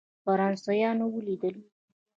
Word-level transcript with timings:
فرانسویان 0.23 0.97
ولیدل. 1.15 1.55